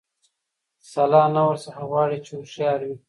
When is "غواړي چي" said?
1.89-2.31